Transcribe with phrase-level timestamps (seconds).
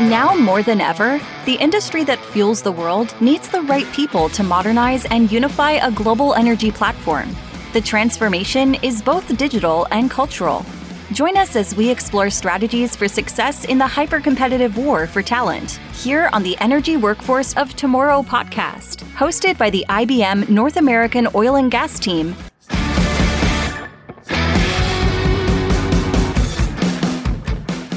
[0.00, 4.42] Now more than ever, the industry that fuels the world needs the right people to
[4.42, 7.30] modernize and unify a global energy platform.
[7.72, 10.66] The transformation is both digital and cultural.
[11.12, 15.78] Join us as we explore strategies for success in the hyper competitive war for talent
[15.92, 21.54] here on the Energy Workforce of Tomorrow podcast, hosted by the IBM North American Oil
[21.54, 22.34] and Gas team.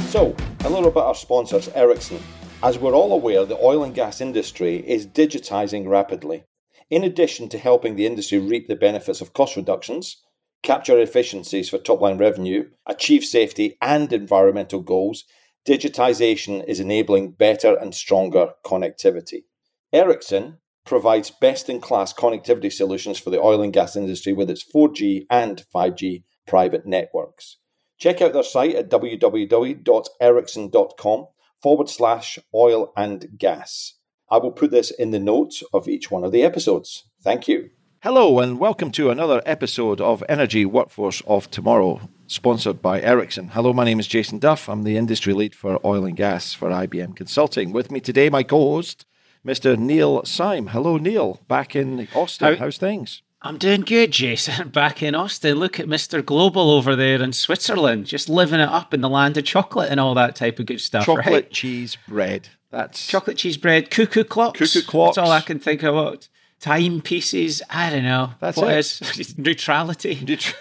[0.09, 0.35] So,
[0.69, 2.19] little about our sponsors, Ericsson.
[2.63, 6.45] As we're all aware, the oil and gas industry is digitizing rapidly.
[6.89, 10.23] In addition to helping the industry reap the benefits of cost reductions,
[10.63, 15.23] capture efficiencies for top line revenue, achieve safety and environmental goals,
[15.67, 19.43] digitization is enabling better and stronger connectivity.
[19.93, 24.63] Ericsson provides best in class connectivity solutions for the oil and gas industry with its
[24.73, 27.57] 4G and 5G private networks.
[27.97, 31.27] Check out their site at www.ericsson.com
[31.61, 33.93] forward slash oil and gas.
[34.29, 37.05] I will put this in the notes of each one of the episodes.
[37.23, 37.71] Thank you.
[38.03, 43.47] Hello, and welcome to another episode of Energy Workforce of Tomorrow, sponsored by Ericsson.
[43.47, 44.69] Hello, my name is Jason Duff.
[44.69, 47.73] I'm the industry lead for oil and gas for IBM Consulting.
[47.73, 49.07] With me today, my co host,
[49.43, 49.75] Mr.
[49.75, 50.67] Neil Syme.
[50.67, 52.53] Hello, Neil, back in Austin.
[52.53, 53.23] How, How's things?
[53.41, 54.69] I'm doing good, Jason.
[54.73, 55.57] Back in Austin.
[55.59, 56.25] Look at Mr.
[56.25, 59.99] Global over there in Switzerland, just living it up in the land of chocolate and
[59.99, 61.05] all that type of good stuff.
[61.05, 61.51] Chocolate, right?
[61.51, 62.49] cheese, bread.
[62.71, 64.59] That's chocolate, cheese, bread, cuckoo clocks.
[64.59, 65.15] Cuckoo clocks.
[65.15, 66.27] That's all I can think about.
[66.59, 67.61] Timepieces.
[67.69, 68.31] I don't know.
[68.39, 68.77] That's what it.
[69.19, 70.39] is neutrality.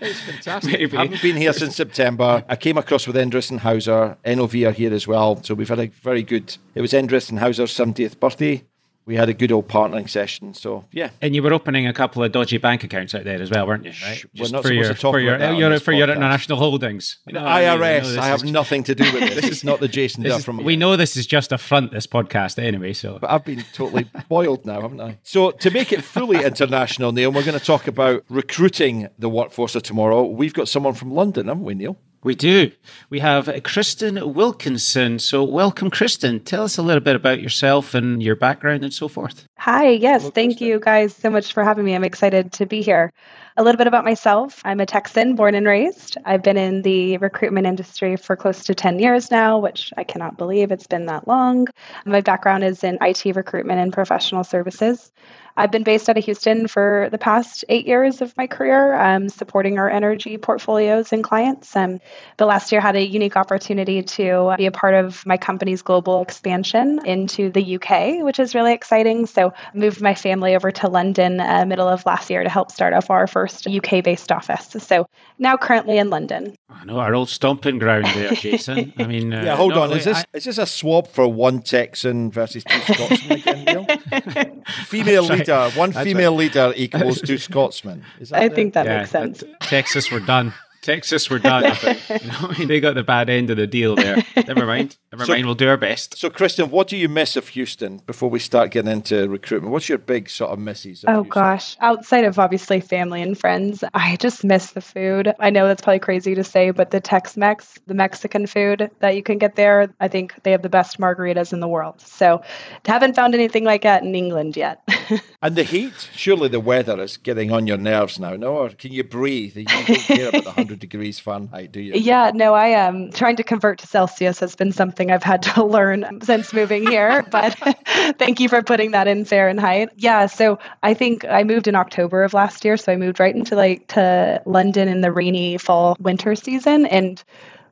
[0.00, 0.72] It's fantastic.
[0.72, 0.96] Maybe.
[0.98, 2.44] I haven't been here since September.
[2.48, 4.18] I came across with Endress and Hauser.
[4.26, 5.42] NOV are here as well.
[5.42, 6.56] So we've had a very good.
[6.74, 8.64] It was Endress and Hauser's 70th birthday.
[9.06, 10.54] We had a good old partnering session.
[10.54, 11.10] So yeah.
[11.20, 13.84] And you were opening a couple of dodgy bank accounts out there as well, weren't
[13.84, 13.92] you?
[14.02, 14.24] Right?
[14.34, 16.08] We're not for supposed your, to talk for your, about that on your, for your
[16.08, 17.18] international holdings.
[17.26, 17.80] The You know what I mean?
[17.80, 18.14] IRS.
[18.16, 19.34] know I have is- nothing to do with this.
[19.34, 19.50] this.
[19.50, 20.56] is not the Jason Duff is- from.
[20.64, 22.94] we know this is just a front, this podcast, anyway.
[22.94, 25.18] So But I've been totally boiled now, haven't I?
[25.22, 29.74] So, to make it fully international, Neil, we're going to talk about recruiting the workforce
[29.74, 30.24] of tomorrow.
[30.24, 31.98] We've got someone from London, haven't we, Neil?
[32.24, 32.72] We do.
[33.10, 35.18] We have Kristen Wilkinson.
[35.18, 36.40] So, welcome, Kristen.
[36.40, 39.46] Tell us a little bit about yourself and your background and so forth.
[39.58, 41.94] Hi, yes, thank you guys so much for having me.
[41.94, 43.12] I'm excited to be here.
[43.58, 44.62] A little bit about myself.
[44.64, 46.16] I'm a Texan, born and raised.
[46.24, 50.38] I've been in the recruitment industry for close to 10 years now, which I cannot
[50.38, 51.68] believe it's been that long.
[52.06, 55.12] My background is in IT recruitment and professional services.
[55.56, 59.28] I've been based out of Houston for the past eight years of my career, um,
[59.28, 61.76] supporting our energy portfolios and clients.
[61.76, 62.00] Um,
[62.38, 66.22] the last year had a unique opportunity to be a part of my company's global
[66.22, 69.26] expansion into the UK, which is really exciting.
[69.26, 72.72] So I moved my family over to London uh, middle of last year to help
[72.72, 74.76] start off our first UK-based office.
[74.82, 75.06] So
[75.38, 76.56] now currently in London.
[76.68, 78.92] I know our old stomping ground there, Jason.
[78.98, 79.92] I mean, uh, Yeah, hold no, on.
[79.92, 83.86] Is wait, this is this a swap for one Texan versus two Scotsmen again, Neil?
[84.86, 85.68] female That's right.
[85.68, 88.04] leader, one That's female leader equals two Scotsmen.
[88.20, 89.44] Is that I the- think that Yeah, makes sense.
[89.60, 90.52] Texas, we're done.
[90.84, 91.64] Texas, we're done.
[91.84, 94.18] you know, I mean, they got the bad end of the deal there.
[94.46, 94.96] Never mind.
[95.12, 95.46] Never So- mind.
[95.46, 96.16] We'll do our best.
[96.18, 99.72] So, Kristen, what do you miss of Houston before we start getting into recruitment?
[99.72, 101.02] What's your big sort of misses?
[101.04, 101.30] Of Oh Houston?
[101.30, 105.32] gosh, outside of obviously family and friends, I just miss the food.
[105.40, 109.16] I know that's probably crazy to say, but the Tex Mex, the Mexican food that
[109.16, 112.00] you can get there, I think they have the best margaritas in the world.
[112.00, 112.42] So,
[112.84, 114.82] haven't found anything like that in England yet.
[115.42, 118.56] And the heat, surely the weather is getting on your nerves now, no?
[118.56, 119.58] Or can you breathe?
[119.58, 121.92] You don't care about the 100 degrees Fahrenheit, do you?
[121.94, 125.64] yeah, no, I am trying to convert to Celsius has been something I've had to
[125.64, 127.54] learn since moving here, but
[128.18, 129.90] thank you for putting that in Fahrenheit.
[129.96, 133.34] Yeah, so I think I moved in October of last year, so I moved right
[133.34, 137.22] into like to London in the rainy fall winter season and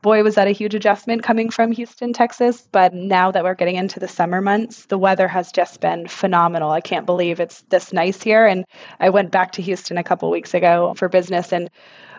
[0.02, 3.76] boy was that a huge adjustment coming from Houston, Texas, but now that we're getting
[3.76, 6.72] into the summer months, the weather has just been phenomenal.
[6.72, 8.64] I can't believe it's this nice here and
[8.98, 11.70] I went back to Houston a couple weeks ago for business and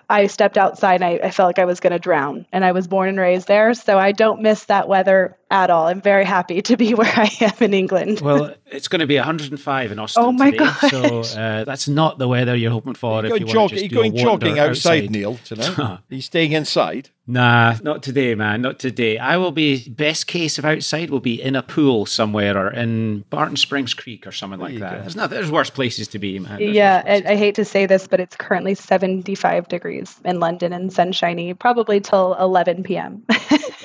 [0.10, 2.46] I stepped outside and I, I felt like I was going to drown.
[2.52, 3.74] And I was born and raised there.
[3.74, 5.86] So I don't miss that weather at all.
[5.86, 8.22] I'm very happy to be where I am in England.
[8.22, 12.18] Well, it's going to be 105 in Austin Oh my today, so uh, that's not
[12.18, 13.20] the weather you're hoping for.
[13.20, 14.60] Are if you you going, want jog- to are you just do a going jogging
[14.60, 15.80] outside, Neil, tonight?
[15.80, 17.10] are you staying inside?
[17.26, 18.62] Nah, not today, man.
[18.62, 19.18] Not today.
[19.18, 23.24] I will be best case of outside will be in a pool somewhere or in
[23.30, 24.96] Barton Springs Creek or something like that.
[24.96, 25.02] go.
[25.02, 25.30] There's not.
[25.30, 26.60] There's worse places to be, man.
[26.60, 27.02] There's yeah.
[27.06, 31.54] I, I hate to say this, but it's currently 75 degrees in London and sunshiny,
[31.54, 33.24] probably till 11 p.m.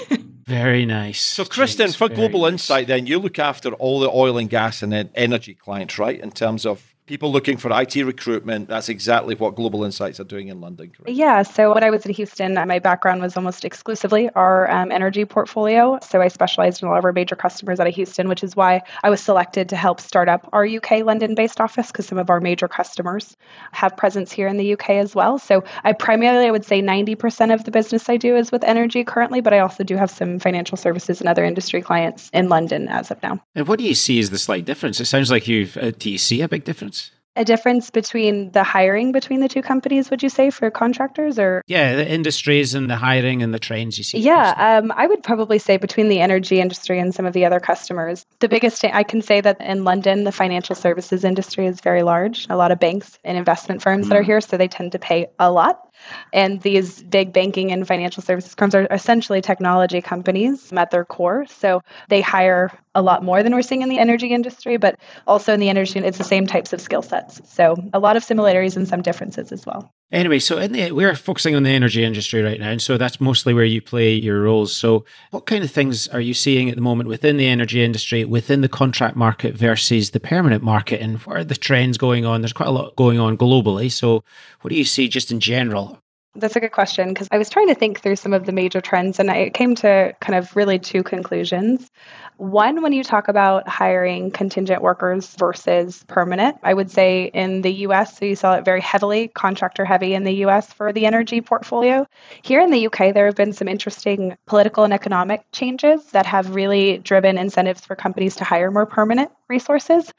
[0.49, 1.21] very nice.
[1.21, 2.53] So, Kristen, for Global nice.
[2.53, 6.19] Insight, then you look after all the oil and gas and en- energy clients, right?
[6.19, 10.49] In terms of people looking for IT recruitment, that's exactly what Global Insights are doing
[10.49, 10.91] in London.
[10.91, 11.11] Correct?
[11.11, 11.43] Yeah.
[11.43, 15.99] So when I was in Houston, my background was almost exclusively our um, energy portfolio.
[16.03, 18.55] So I specialized in a lot of our major customers out of Houston, which is
[18.55, 22.29] why I was selected to help start up our UK London-based office because some of
[22.29, 23.37] our major customers
[23.73, 25.39] have presence here in the UK as well.
[25.39, 29.03] So I primarily, I would say, 90% of the business I do is with energy
[29.03, 32.89] currently, but I also do have some financial services and other industry clients in London
[32.89, 33.41] as of now.
[33.55, 35.01] And what do you see as the slight difference?
[35.01, 35.77] It sounds like you've.
[35.77, 36.98] Uh, do you see a big difference?
[37.38, 41.62] A difference between the hiring between the two companies would you say for contractors or
[41.67, 45.23] yeah the industries and the hiring and the trends you see yeah um, i would
[45.23, 49.05] probably say between the energy industry and some of the other customers the biggest i
[49.05, 52.81] can say that in london the financial services industry is very large a lot of
[52.81, 54.08] banks and investment firms mm.
[54.08, 54.26] that are mm.
[54.26, 55.88] here so they tend to pay a lot
[56.32, 61.46] and these big banking and financial services firms are essentially technology companies at their core.
[61.46, 65.55] So they hire a lot more than we're seeing in the energy industry, but also
[65.55, 67.28] in the energy, it's the same types of skill sets.
[67.29, 69.93] So a lot of similarities and some differences as well.
[70.11, 73.53] Anyway, so the, we're focusing on the energy industry right now, and so that's mostly
[73.53, 74.75] where you play your roles.
[74.75, 78.25] So, what kind of things are you seeing at the moment within the energy industry,
[78.25, 82.41] within the contract market versus the permanent market, and what are the trends going on?
[82.41, 83.93] There's quite a lot going on globally.
[83.93, 84.25] So,
[84.63, 86.01] what do you see just in general?
[86.35, 88.81] That's a good question because I was trying to think through some of the major
[88.81, 91.91] trends and I came to kind of really two conclusions.
[92.38, 97.73] One, when you talk about hiring contingent workers versus permanent, I would say in the
[97.87, 101.40] US, so you saw it very heavily contractor heavy in the US for the energy
[101.40, 102.06] portfolio.
[102.43, 106.55] Here in the UK, there have been some interesting political and economic changes that have
[106.55, 110.12] really driven incentives for companies to hire more permanent resources.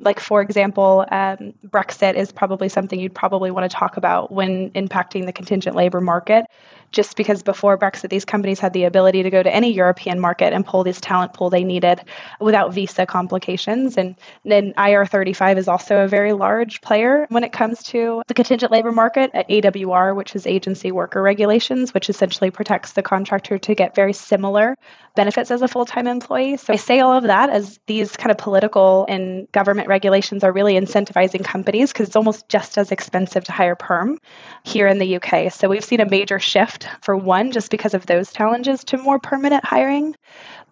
[0.00, 4.70] Like, for example, um, Brexit is probably something you'd probably want to talk about when
[4.70, 6.46] impacting the contingent labor market
[6.92, 10.52] just because before Brexit, these companies had the ability to go to any European market
[10.52, 12.00] and pull this talent pool they needed
[12.40, 13.96] without visa complications.
[13.96, 18.34] And then IR 35 is also a very large player when it comes to the
[18.34, 23.58] contingent labor market at AWR, which is agency worker regulations, which essentially protects the contractor
[23.58, 24.76] to get very similar
[25.14, 26.56] benefits as a full time employee.
[26.56, 30.52] So I say all of that as these kind of political and government regulations are
[30.52, 34.18] really incentivizing companies because it's almost just as expensive to hire perm
[34.62, 35.52] here in the UK.
[35.52, 39.18] So we've seen a major shift for one, just because of those challenges, to more
[39.18, 40.14] permanent hiring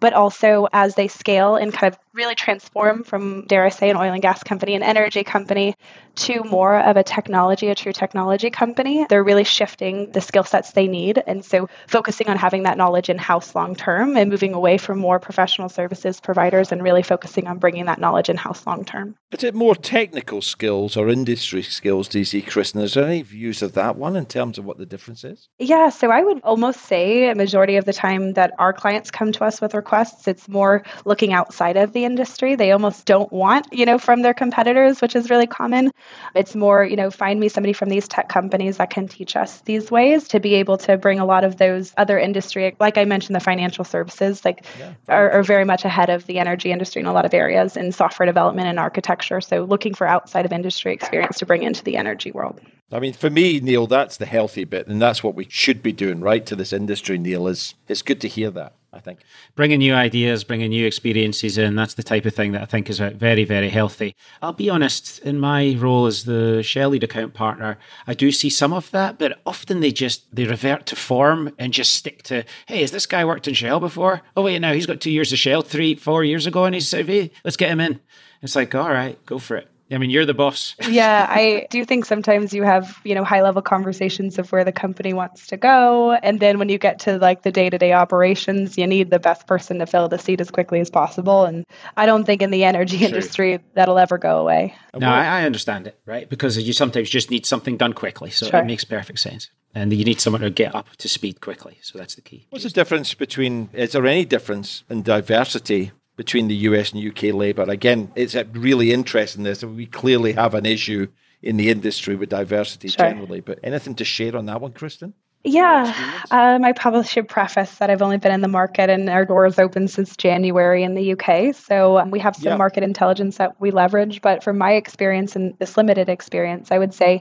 [0.01, 3.97] but also as they scale and kind of really transform from, dare I say, an
[3.97, 5.75] oil and gas company, an energy company,
[6.17, 10.73] to more of a technology, a true technology company, they're really shifting the skill sets
[10.73, 11.23] they need.
[11.27, 14.99] And so focusing on having that knowledge in house long term and moving away from
[14.99, 19.17] more professional services providers and really focusing on bringing that knowledge in house long term.
[19.33, 22.81] Is it more technical skills or industry skills, do you DC Kristen?
[22.81, 25.49] Is there any views of that one in terms of what the difference is?
[25.59, 29.33] Yeah, so I would almost say a majority of the time that our clients come
[29.33, 32.55] to us with requests, it's more looking outside of the industry.
[32.55, 35.91] They almost don't want, you know, from their competitors, which is really common.
[36.35, 39.61] It's more, you know, find me somebody from these tech companies that can teach us
[39.63, 43.05] these ways to be able to bring a lot of those other industry, like I
[43.05, 47.01] mentioned, the financial services, like yeah, are, are very much ahead of the energy industry
[47.01, 49.41] in a lot of areas in software development and architecture.
[49.41, 52.61] So looking for outside of industry experience to bring into the energy world.
[52.93, 55.93] I mean, for me, Neil, that's the healthy bit, and that's what we should be
[55.93, 57.49] doing, right, to this industry, Neil.
[57.49, 58.75] Is it's good to hear that.
[58.95, 59.21] I think.
[59.55, 62.89] Bringing new ideas, bringing new experiences in, that's the type of thing that I think
[62.89, 64.15] is very, very healthy.
[64.43, 68.51] I'll be honest, in my role as the Shell lead account partner, I do see
[68.51, 72.45] some of that, but often they just, they revert to form and just stick to,
[72.67, 74.23] hey, has this guy worked in Shell before?
[74.37, 76.91] Oh, wait, now he's got two years of Shell, three, four years ago, and he's,
[76.91, 78.01] hey, let's get him in.
[78.43, 79.69] It's like, all right, go for it.
[79.91, 80.75] I mean, you're the boss.
[80.89, 84.73] yeah, I do think sometimes you have, you know, high level conversations of where the
[84.73, 86.13] company wants to go.
[86.23, 89.19] And then when you get to like the day to day operations, you need the
[89.19, 91.45] best person to fill the seat as quickly as possible.
[91.45, 91.65] And
[91.97, 93.09] I don't think in the energy True.
[93.09, 94.75] industry that'll ever go away.
[94.97, 96.29] No, I, I, understand it, right?
[96.29, 98.31] Because you sometimes just need something done quickly.
[98.31, 98.61] So sure.
[98.61, 99.51] it makes perfect sense.
[99.75, 101.79] And you need someone to get up to speed quickly.
[101.83, 102.47] So that's the key.
[102.51, 107.35] What's the difference between, is there any difference in diversity between the US and UK
[107.35, 107.63] labour.
[107.63, 109.65] Again, it's really interesting this.
[109.65, 111.09] We clearly have an issue
[111.43, 113.09] in the industry with diversity sure.
[113.09, 115.15] generally, but anything to share on that one, Kristen?
[115.47, 115.93] Yeah,
[116.31, 119.59] um, I probably should preface that I've only been in the market and our doors
[119.59, 121.55] open since January in the UK.
[121.55, 122.57] So um, we have some yeah.
[122.57, 124.23] market intelligence that we leverage.
[124.23, 127.21] But from my experience and this limited experience, I would say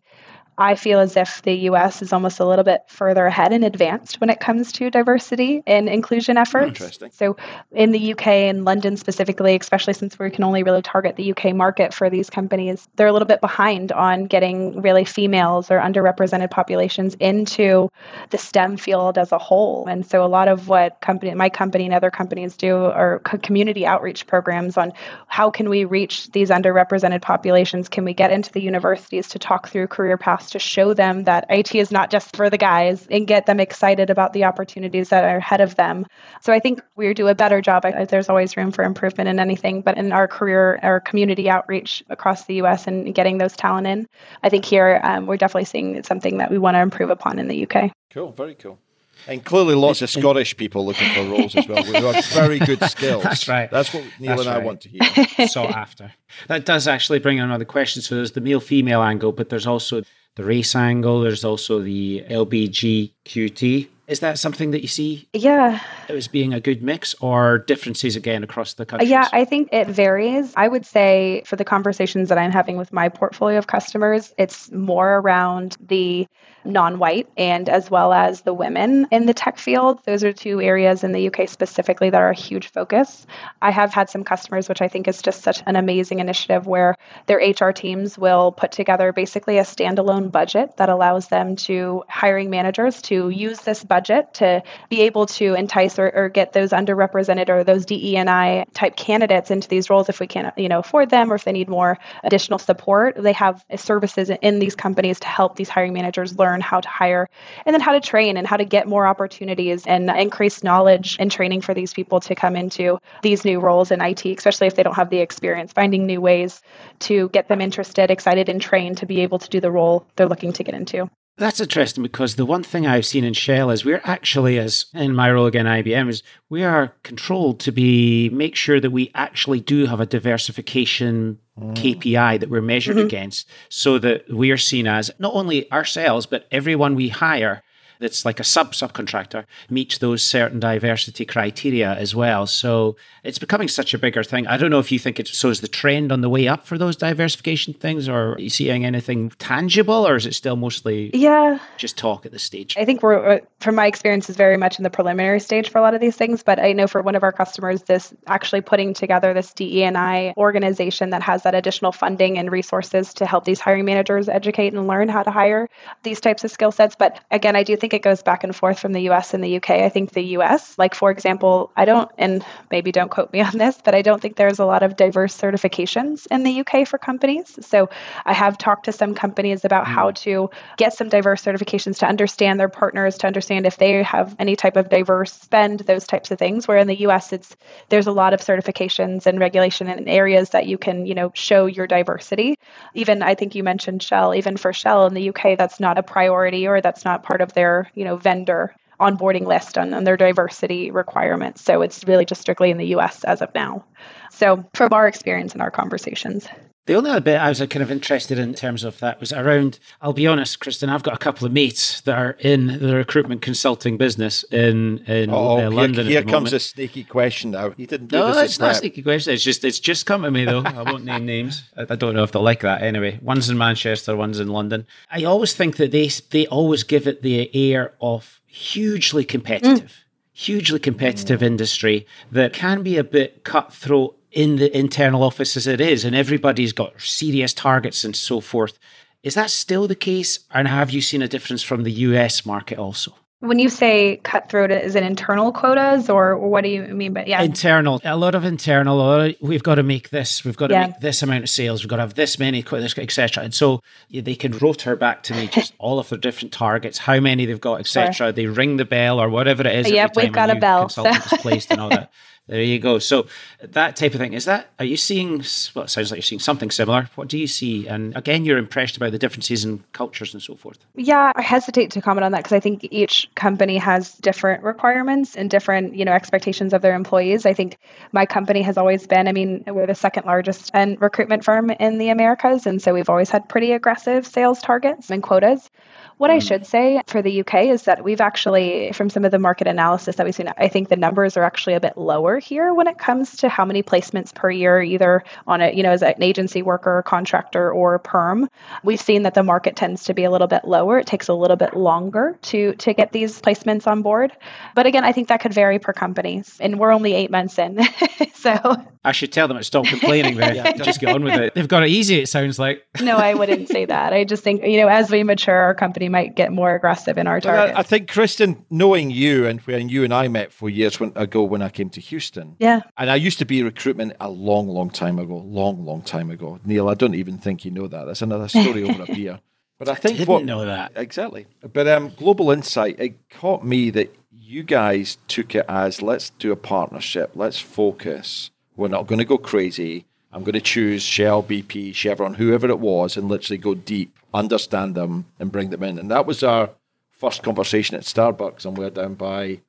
[0.58, 4.22] I feel as if the US is almost a little bit further ahead and advanced
[4.22, 6.80] when it comes to diversity and inclusion efforts.
[6.80, 7.10] Interesting.
[7.12, 7.36] So,
[7.72, 11.56] in the UK and London specifically, especially since we can only really target the UK
[11.56, 16.52] market for these companies, they're a little bit behind on getting really females or underrepresented
[16.52, 17.90] populations into
[18.30, 19.88] the STEM field as a whole.
[19.88, 23.88] And so, a lot of what company, my company and other companies do are community
[23.88, 24.94] outreach programs on
[25.28, 27.90] how can we reach these underrepresented populations?
[27.90, 31.46] Can we get into the universities to talk through career paths to show them that
[31.50, 35.24] IT is not just for the guys and get them excited about the opportunities that
[35.24, 36.06] are ahead of them?
[36.42, 37.84] So I think we do a better job.
[38.10, 42.46] There's always room for improvement in anything, but in our career, our community outreach across
[42.46, 44.08] the US and getting those talent in,
[44.44, 47.48] I think here um, we're definitely seeing something that we want to improve upon in
[47.48, 47.92] the UK.
[48.12, 48.80] Cool, very cool.
[49.28, 51.82] And clearly, lots of Scottish people looking for roles as well.
[51.84, 53.24] We've got very good skills.
[53.24, 53.72] That's right.
[53.72, 54.66] That's what Neil That's and I right.
[54.66, 55.48] want to hear.
[55.48, 56.14] Sought after.
[56.48, 58.02] That does actually bring another question.
[58.02, 60.04] So there's the male female angle, but there's also
[60.36, 61.22] the race angle.
[61.22, 63.88] There's also the LBGQT.
[64.14, 65.80] Is that something that you see Yeah.
[66.08, 69.08] as being a good mix or differences again across the country?
[69.08, 70.54] Yeah, I think it varies.
[70.56, 74.72] I would say for the conversations that I'm having with my portfolio of customers, it's
[74.72, 76.28] more around the
[76.64, 80.00] non white and as well as the women in the tech field.
[80.06, 83.26] Those are two areas in the UK specifically that are a huge focus.
[83.64, 86.96] I have had some customers, which I think is just such an amazing initiative, where
[87.26, 92.52] their HR teams will put together basically a standalone budget that allows them to hiring
[92.52, 97.50] managers to use this budget to be able to entice or, or get those underrepresented
[97.50, 101.32] or those DE&I type candidates into these roles if we can't, you know, afford them
[101.32, 103.16] or if they need more additional support.
[103.16, 107.30] They have services in these companies to help these hiring managers learn how to hire
[107.66, 111.32] and then how to train and how to get more opportunities and increase knowledge and
[111.32, 114.84] training for these people to come into these new roles in IT, especially if they
[114.84, 116.62] don't have the experience, finding new ways
[117.00, 120.28] to get them interested, excited, and trained to be able to do the role they're
[120.28, 121.10] looking to get into.
[121.38, 125.16] That's interesting because the one thing I've seen in Shell is we're actually, as in
[125.16, 129.60] my role again, IBM, is we are controlled to be make sure that we actually
[129.60, 131.74] do have a diversification mm.
[131.76, 133.08] KPI that we're measured mm-hmm.
[133.08, 137.64] against, so that we are seen as not only ourselves but everyone we hire
[138.00, 142.48] that's like a sub subcontractor meets those certain diversity criteria as well.
[142.48, 144.48] So it's becoming such a bigger thing.
[144.48, 146.66] I don't know if you think it's so is the trend on the way up
[146.66, 151.12] for those diversification things, or are you seeing anything tangible, or is it still mostly
[151.14, 152.76] yeah just talk at this stage?
[152.78, 155.78] I think we're uh, from my experience is very much in the preliminary stage for
[155.78, 156.44] a lot of these things.
[156.44, 159.98] But I know for one of our customers, this actually putting together this DE and
[159.98, 164.74] I organization that has that additional funding and resources to help these hiring managers educate
[164.74, 165.70] and learn how to hire
[166.04, 166.96] these types of skill sets.
[166.96, 169.58] But again, I do think it goes back and forth from the US and the
[169.58, 169.72] UK.
[169.72, 173.58] I think the US, like for example, I don't, and maybe don't quote me on
[173.58, 176.98] this, but I don't think there's a lot of diverse certifications in the UK for
[176.98, 177.60] companies.
[177.60, 177.90] So
[178.24, 180.16] I have talked to some companies about how mm.
[180.24, 184.56] to get some diverse certifications to understand their partners, to understand if they have any
[184.56, 186.70] type of diverse spend, those types of things.
[186.70, 187.54] Where in the US, it's
[187.90, 191.66] there's a lot of certifications and regulation in areas that you can, you know, show
[191.66, 192.56] your diversity.
[192.94, 196.04] Even I think you mentioned Shell, even for Shell in the UK, that's not a
[196.04, 200.92] priority or that's not part of their, you know, vendor onboarding list on their diversity
[200.92, 201.62] requirements.
[201.62, 203.84] So it's really just strictly in the US as of now.
[204.32, 206.48] So from our experience and our conversations.
[206.86, 209.80] The only other bit I was kind of interested in terms of that was around,
[210.02, 213.42] I'll be honest, Kristen, I've got a couple of mates that are in the recruitment
[213.42, 216.08] consulting business in, in oh, uh, London.
[216.08, 216.54] Here, here comes moment.
[216.56, 217.74] a sneaky question now.
[217.78, 218.52] You didn't do no, this.
[218.52, 219.34] it's not a sneaky question.
[219.34, 220.62] It's just, it's just come to me though.
[220.62, 221.64] I won't name names.
[221.78, 223.18] I, don't know if they'll like that anyway.
[223.22, 224.86] One's in Manchester, one's in London.
[225.10, 229.90] I always think that they, they always give it the air of hugely competitive.
[229.90, 230.00] Mm.
[230.36, 235.80] Hugely competitive industry that can be a bit cutthroat in the internal office as it
[235.80, 238.78] is, and everybody's got serious targets and so forth.
[239.22, 240.40] Is that still the case?
[240.52, 243.16] And have you seen a difference from the US market also?
[243.40, 247.42] When you say cutthroat, is it internal quotas or what do you mean by yeah?
[247.42, 248.98] Internal, a lot of internal.
[248.98, 250.46] Lot of, we've got to make this.
[250.46, 250.88] We've got to yeah.
[250.88, 251.84] make this amount of sales.
[251.84, 253.44] We've got to have this many, etc.
[253.44, 256.98] And so yeah, they can rotor back to me just all of their different targets,
[256.98, 258.14] how many they've got, etc.
[258.14, 258.32] Sure.
[258.32, 259.92] They ring the bell or whatever it is.
[259.92, 260.88] Yep, we've got a bell.
[260.88, 261.04] So.
[261.40, 262.12] placed and all that.
[262.48, 263.00] There you go.
[263.00, 263.28] So
[263.62, 264.70] that type of thing is that.
[264.78, 265.44] Are you seeing?
[265.74, 267.10] Well, it sounds like you're seeing something similar.
[267.16, 267.88] What do you see?
[267.88, 270.80] And again, you're impressed about the differences in cultures and so forth.
[270.96, 275.38] Yeah, I hesitate to comment on that because I think each company has different requirements
[275.38, 277.46] and different, you know, expectations of their employees.
[277.46, 277.78] I think
[278.12, 279.30] my company has always been.
[279.30, 283.10] I mean, we're the second largest and recruitment firm in the Americas, and so we've
[283.10, 285.70] always had pretty aggressive sales targets and quotas
[286.18, 286.36] What mm.
[286.36, 289.68] I should say for the UK is that we've actually, from some of the market
[289.68, 292.88] analysis that we've seen, I think the numbers are actually a bit lower here when
[292.88, 296.22] it comes to how many placements per year, either on a, you know, as an
[296.22, 298.50] agency worker, contractor, or perm.
[298.84, 301.00] We've seen that the market tends to be a little bit lower.
[301.00, 304.32] It takes a little bit longer to to get these placements on board.
[304.76, 306.44] But again, I think that could vary per company.
[306.60, 307.80] And we're only eight months in.
[308.34, 310.56] so I should tell them to stop complaining there.
[310.56, 311.54] yeah, just get on with it.
[311.56, 312.86] They've got it easy, it sounds like.
[313.02, 314.14] no, I wouldn't say that.
[314.14, 317.28] I just think, you know, as we mature, our company might get more aggressive in
[317.28, 317.76] our targets.
[317.76, 321.12] I, I, think, Kristen, knowing you and when you and I met four years when,
[321.16, 322.56] ago when I came to Houston.
[322.60, 322.82] Yeah.
[322.98, 325.36] And I used to be recruitment a long, long time ago.
[325.38, 326.60] Long, long time ago.
[326.64, 328.06] Neil, I don't even think you know that.
[328.06, 329.40] That's another story over a beer.
[329.80, 331.48] But I think I didn't what, know that exactly.
[331.74, 336.52] But um, Global Insight, it caught me that you guys took it as let's do
[336.52, 338.52] a partnership, let's focus.
[338.76, 340.06] We're not going to go crazy.
[340.32, 344.96] I'm going to choose Shell, BP, Chevron, whoever it was, and literally go deep, understand
[344.96, 346.00] them, and bring them in.
[346.00, 346.72] And that was our
[347.12, 349.60] first conversation at Starbucks, and we're down by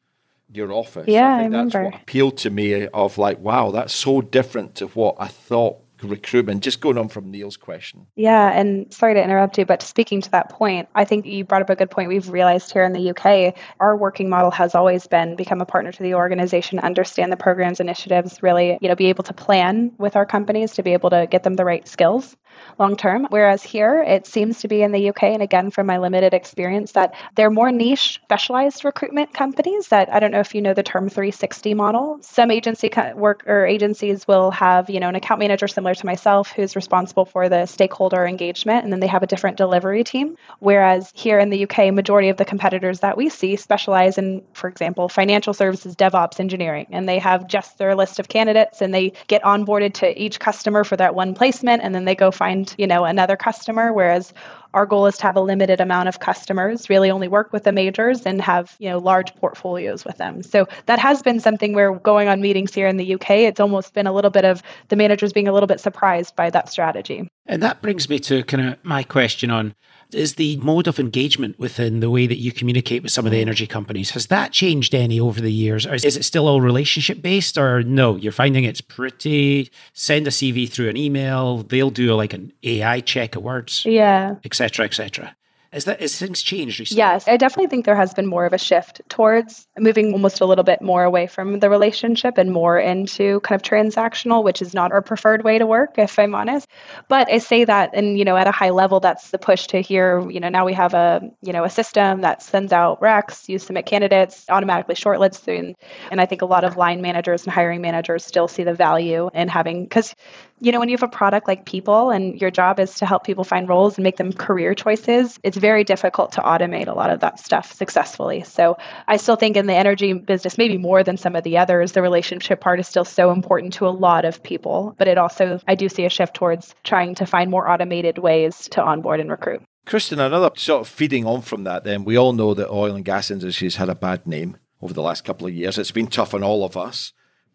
[0.52, 1.06] your office.
[1.06, 1.82] Yeah, I, I remember.
[1.82, 5.83] That's what appealed to me of like, wow, that's so different to what I thought
[6.04, 6.62] recruitment.
[6.62, 8.06] Just going on from Neil's question.
[8.16, 11.62] Yeah, and sorry to interrupt you, but speaking to that point, I think you brought
[11.62, 12.08] up a good point.
[12.08, 15.92] We've realized here in the UK, our working model has always been become a partner
[15.92, 20.16] to the organization, understand the programs, initiatives, really, you know, be able to plan with
[20.16, 22.36] our companies to be able to get them the right skills
[22.78, 23.26] long term.
[23.30, 26.92] Whereas here, it seems to be in the UK, and again, from my limited experience,
[26.92, 29.88] that they're more niche, specialized recruitment companies.
[29.88, 32.18] That I don't know if you know the term 360 model.
[32.22, 36.52] Some agency work or agencies will have, you know, an account manager similar to myself
[36.52, 40.36] who's responsible for the stakeholder engagement, and then they have a different delivery team.
[40.58, 44.68] Whereas here in the UK, majority of the competitors that we see specialize in, for
[44.68, 49.12] example, financial services, DevOps, engineering, and they have just their list of candidates, and they
[49.26, 52.74] get onboarded to each customer for that one placement, and then they go find find,
[52.76, 53.92] you know, another customer.
[53.92, 54.34] Whereas
[54.74, 57.72] our goal is to have a limited amount of customers, really only work with the
[57.72, 60.42] majors and have, you know, large portfolios with them.
[60.42, 63.94] So that has been something we're going on meetings here in the UK, it's almost
[63.94, 67.28] been a little bit of the managers being a little bit surprised by that strategy.
[67.46, 69.74] And that brings me to kind of my question on
[70.14, 73.38] is the mode of engagement within the way that you communicate with some of the
[73.38, 73.42] mm.
[73.42, 74.10] energy companies.
[74.10, 75.86] Has that changed any over the years?
[75.86, 78.16] Or is it still all relationship based or no?
[78.16, 83.00] You're finding it's pretty send a cv through an email they'll do like an ai
[83.00, 84.34] check of words yeah.
[84.44, 85.34] etc etc
[85.74, 86.98] is that has things changed recently?
[86.98, 90.46] Yes, I definitely think there has been more of a shift towards moving almost a
[90.46, 94.72] little bit more away from the relationship and more into kind of transactional, which is
[94.72, 96.68] not our preferred way to work, if I'm honest.
[97.08, 99.80] But I say that, and you know, at a high level, that's the push to
[99.80, 100.28] here.
[100.30, 103.58] You know, now we have a you know a system that sends out recs, you
[103.58, 105.74] submit candidates, automatically shortlists, and
[106.10, 109.28] and I think a lot of line managers and hiring managers still see the value
[109.34, 110.14] in having because
[110.60, 113.24] you know when you have a product like people and your job is to help
[113.24, 117.10] people find roles and make them career choices, it's very difficult to automate a lot
[117.10, 118.42] of that stuff successfully.
[118.42, 118.76] So
[119.08, 122.02] I still think in the energy business, maybe more than some of the others, the
[122.02, 124.94] relationship part is still so important to a lot of people.
[124.98, 128.68] But it also, I do see a shift towards trying to find more automated ways
[128.70, 129.62] to onboard and recruit.
[129.86, 133.04] Kristen, another sort of feeding on from that, then we all know that oil and
[133.04, 135.78] gas industry has had a bad name over the last couple of years.
[135.78, 137.12] It's been tough on all of us.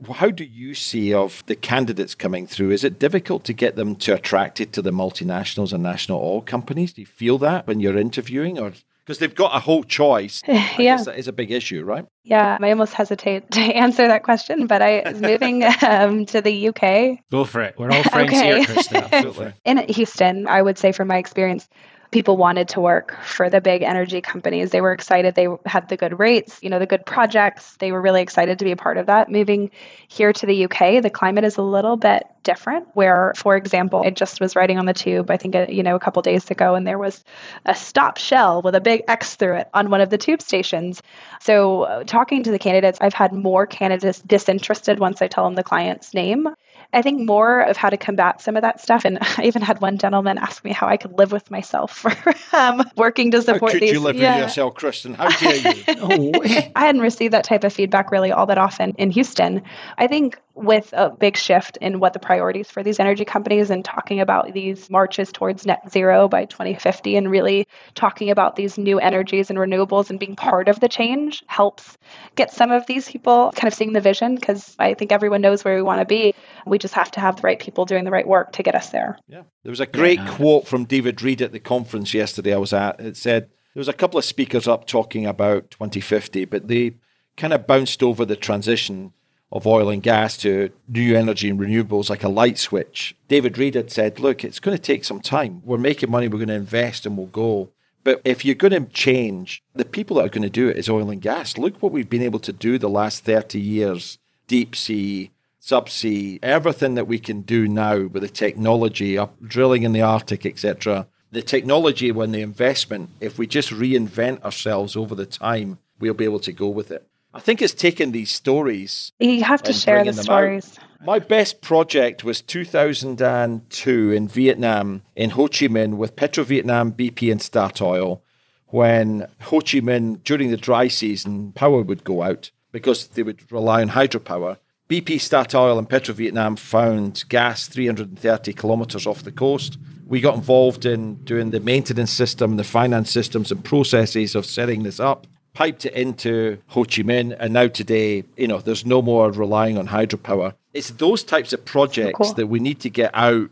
[0.07, 2.71] How do you see of the candidates coming through?
[2.71, 6.93] Is it difficult to get them to attracted to the multinationals and national oil companies?
[6.93, 8.71] Do you feel that when you're interviewing, or
[9.05, 10.41] because they've got a whole choice?
[10.47, 12.05] yeah, that is a big issue, right?
[12.23, 16.69] Yeah, I almost hesitate to answer that question, but I was moving um, to the
[16.69, 17.19] UK.
[17.29, 17.75] Go for it.
[17.77, 18.59] We're all friends okay.
[18.59, 19.11] here, Krista.
[19.11, 19.53] Absolutely.
[19.65, 21.67] In Houston, I would say, from my experience,
[22.11, 24.71] people wanted to work for the big energy companies.
[24.71, 25.35] They were excited.
[25.35, 27.77] They had the good rates, you know, the good projects.
[27.77, 29.29] They were really excited to be a part of that.
[29.29, 29.69] Moving
[30.07, 32.87] here to the UK, the climate is a little bit different.
[32.93, 35.95] Where, for example, I just was riding on the tube, I think, uh, you know,
[35.95, 37.23] a couple days ago, and there was
[37.65, 41.03] a stop shell with a big X through it on one of the tube stations.
[41.39, 45.55] So, uh, talking to the candidates, I've had more candidates disinterested once I tell them
[45.55, 46.47] the client's name
[46.91, 49.05] I think more of how to combat some of that stuff.
[49.05, 52.11] And I even had one gentleman ask me how I could live with myself for
[52.55, 53.91] um, working to support how could these.
[53.91, 54.35] you live yeah.
[54.35, 55.13] with yourself, Kristen?
[55.13, 55.83] How dare you?
[55.95, 56.71] no way.
[56.75, 59.61] I hadn't received that type of feedback really all that often in Houston.
[59.97, 63.85] I think with a big shift in what the priorities for these energy companies and
[63.85, 68.99] talking about these marches towards net zero by 2050 and really talking about these new
[68.99, 71.97] energies and renewables and being part of the change helps
[72.35, 75.63] get some of these people kind of seeing the vision because I think everyone knows
[75.63, 76.35] where we want to be.
[76.65, 78.89] We just have to have the right people doing the right work to get us
[78.89, 79.17] there.
[79.27, 79.43] Yeah.
[79.63, 80.35] There was a great yeah.
[80.35, 82.99] quote from David Reed at the conference yesterday I was at.
[82.99, 86.95] It said, there was a couple of speakers up talking about 2050, but they
[87.37, 89.13] kind of bounced over the transition
[89.51, 93.15] of oil and gas to new energy and renewables like a light switch.
[93.27, 95.61] David Reed had said, look, it's going to take some time.
[95.65, 97.69] We're making money, we're going to invest and we'll go.
[98.03, 100.89] But if you're going to change, the people that are going to do it is
[100.89, 101.57] oil and gas.
[101.57, 105.29] Look what we've been able to do the last 30 years deep sea,
[105.61, 110.45] subsea, everything that we can do now with the technology, up drilling in the Arctic,
[110.45, 111.07] etc.
[111.31, 116.25] The technology, when the investment, if we just reinvent ourselves over the time, we'll be
[116.25, 117.07] able to go with it.
[117.33, 119.11] I think it's taken these stories.
[119.19, 120.77] You have to share the stories.
[120.79, 121.05] Out.
[121.05, 127.31] My best project was 2002 in Vietnam, in Ho Chi Minh, with Petro Vietnam, BP,
[127.31, 128.21] and Statoil.
[128.67, 133.51] When Ho Chi Minh, during the dry season, power would go out because they would
[133.51, 134.57] rely on hydropower.
[134.89, 139.77] BP, Statoil, and Petro Vietnam found gas 330 kilometres off the coast.
[140.07, 144.81] We got involved in doing the maintenance system, the finance systems, and processes of setting
[144.81, 145.27] this up
[145.59, 149.77] piped it into Ho Chi Minh, and now today, you know, there's no more relying
[149.77, 150.53] on hydropower.
[150.73, 152.33] It's those types of projects cool.
[152.35, 153.49] that we need to get out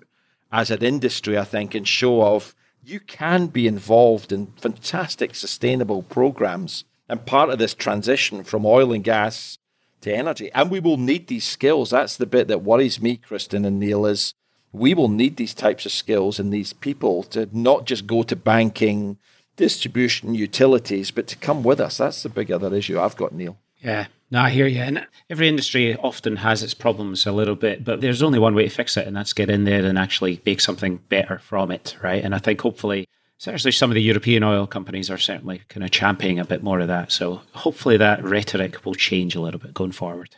[0.49, 6.01] as an industry, I think, and show off you can be involved in fantastic sustainable
[6.01, 9.57] programs and part of this transition from oil and gas
[9.99, 10.49] to energy.
[10.55, 11.89] And we will need these skills.
[11.89, 14.33] That's the bit that worries me, Kristen and Neil, is
[14.71, 18.35] we will need these types of skills and these people to not just go to
[18.37, 19.17] banking,
[19.57, 21.97] distribution utilities, but to come with us.
[21.97, 23.57] That's the big other issue I've got, Neil.
[23.79, 24.81] Yeah, no, I hear you.
[24.81, 28.63] And every industry often has its problems a little bit, but there's only one way
[28.63, 31.97] to fix it, and that's get in there and actually make something better from it,
[32.01, 32.23] right?
[32.23, 35.91] And I think hopefully, certainly some of the European oil companies are certainly kind of
[35.91, 37.11] championing a bit more of that.
[37.11, 40.35] So hopefully that rhetoric will change a little bit going forward.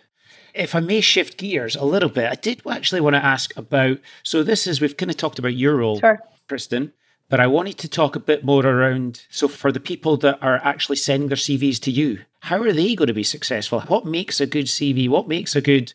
[0.54, 4.00] If I may shift gears a little bit, I did actually want to ask about.
[4.24, 6.20] So this is we've kind of talked about your role, sure.
[6.48, 6.92] Kristen.
[7.30, 10.60] But I wanted to talk a bit more around so, for the people that are
[10.64, 13.82] actually sending their CVs to you, how are they going to be successful?
[13.82, 15.08] What makes a good CV?
[15.08, 15.94] What makes a good,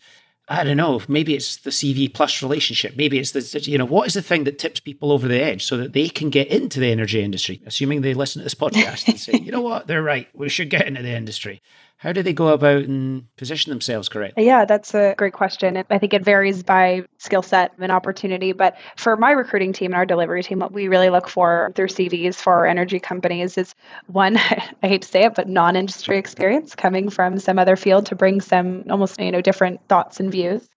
[0.48, 2.96] I don't know, maybe it's the CV plus relationship.
[2.96, 5.64] Maybe it's the, you know, what is the thing that tips people over the edge
[5.64, 9.08] so that they can get into the energy industry, assuming they listen to this podcast
[9.08, 10.28] and say, you know what, they're right.
[10.34, 11.60] We should get into the industry.
[11.98, 14.44] How do they go about and position themselves correctly?
[14.44, 15.82] Yeah, that's a great question.
[15.88, 18.52] I think it varies by skill set and opportunity.
[18.52, 21.88] But for my recruiting team and our delivery team, what we really look for through
[21.88, 23.74] CVs for our energy companies is
[24.06, 24.36] one,
[24.82, 28.14] I hate to say it, but non industry experience coming from some other field to
[28.14, 30.68] bring some almost you know different thoughts and views.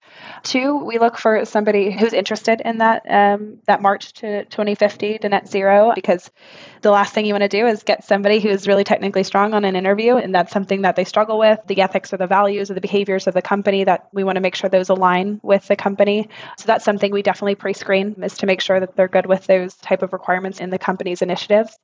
[0.43, 5.29] Two, we look for somebody who's interested in that um, that march to 2050 to
[5.29, 6.31] net zero because
[6.81, 9.65] the last thing you want to do is get somebody who's really technically strong on
[9.65, 12.73] an interview and that's something that they struggle with the ethics or the values or
[12.73, 15.75] the behaviors of the company that we want to make sure those align with the
[15.75, 16.29] company.
[16.57, 19.75] So that's something we definitely pre-screen is to make sure that they're good with those
[19.75, 21.77] type of requirements in the company's initiatives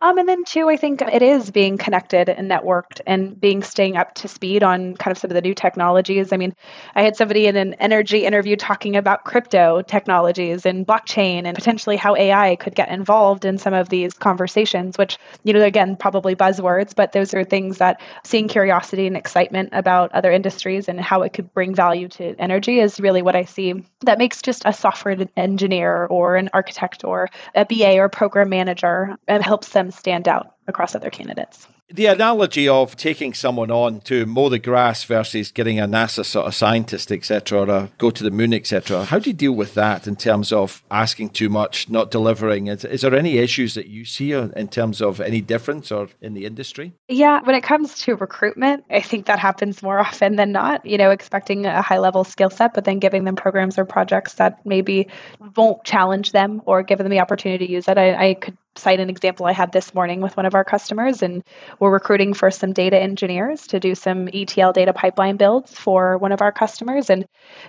[0.00, 3.96] um, and then two, I think it is being connected and networked and being staying
[3.96, 6.32] up to speed on kind of some of the new technologies.
[6.32, 6.54] I mean,
[6.94, 11.96] I had somebody in an energy interview talking about crypto technologies and blockchain and potentially
[11.96, 16.34] how AI could get involved in some of these conversations, which, you know, again, probably
[16.36, 21.22] buzzwords, but those are things that seeing curiosity and excitement about other industries and how
[21.22, 24.72] it could bring value to energy is really what I see that makes just a
[24.72, 29.90] software engineer or an architect or a BA or program manager and helps them them
[29.90, 35.04] stand out across other candidates the analogy of taking someone on to mow the grass
[35.04, 39.04] versus getting a NASA sort of scientist, etc., or a, go to the moon, etc.
[39.04, 42.68] How do you deal with that in terms of asking too much, not delivering?
[42.68, 46.34] Is, is there any issues that you see in terms of any difference or in
[46.34, 46.94] the industry?
[47.08, 50.84] Yeah, when it comes to recruitment, I think that happens more often than not.
[50.86, 54.34] You know, expecting a high level skill set, but then giving them programs or projects
[54.34, 55.08] that maybe
[55.54, 57.98] won't challenge them or give them the opportunity to use it.
[57.98, 61.22] I, I could cite an example I had this morning with one of our customers,
[61.22, 61.44] and
[61.78, 66.32] we're recruiting for some data engineers to do some ETL data pipeline builds for one
[66.32, 67.08] of our customers.
[67.08, 67.26] And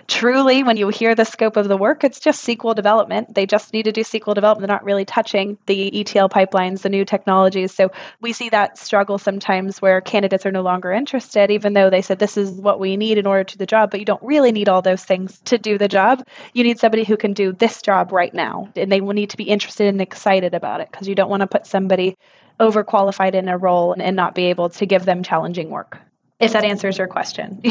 [0.08, 3.34] truly, when you hear the scope of the work, it's just SQL development.
[3.34, 4.66] They just need to do SQL development.
[4.66, 7.72] They're not really touching the ETL pipelines, the new technologies.
[7.72, 7.90] So
[8.20, 12.18] we see that struggle sometimes where candidates are no longer interested, even though they said
[12.18, 14.68] this is what we need in order to the job, but you don't really need
[14.68, 16.26] all those things to do the job.
[16.52, 19.36] You need somebody who can do this job right now, and they will need to
[19.36, 22.16] be interested and excited about it because you don't want to put somebody
[22.58, 25.98] overqualified in a role and not be able to give them challenging work.
[26.40, 27.60] If that answers your question.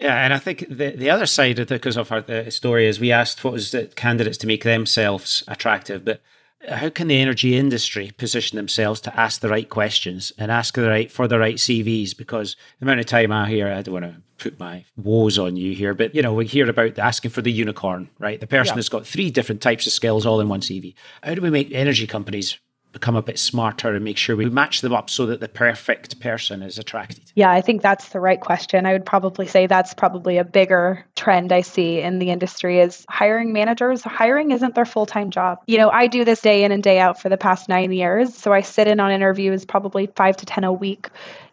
[0.00, 2.86] Yeah, and I think the the other side of the because of our the story
[2.86, 6.22] is we asked what was the candidates to make themselves attractive, but
[6.68, 10.88] how can the energy industry position themselves to ask the right questions and ask the
[10.88, 12.16] right for the right CVs?
[12.16, 15.56] Because the amount of time I hear, I don't want to put my woes on
[15.56, 18.40] you here, but you know, we hear about asking for the unicorn, right?
[18.40, 18.78] The person yeah.
[18.78, 20.94] has got three different types of skills all in one CV.
[21.22, 22.58] How do we make energy companies
[22.92, 26.20] become a bit smarter and make sure we match them up so that the perfect
[26.20, 27.22] person is attracted?
[27.34, 28.86] Yeah, I think that's the right question.
[28.86, 33.04] I would probably say that's probably a bigger trend I see in the industry is
[33.08, 34.02] hiring managers.
[34.02, 35.58] Hiring isn't their full-time job.
[35.66, 38.34] You know, I do this day in and day out for the past 9 years,
[38.34, 41.08] so I sit in on interviews probably 5 to 10 a week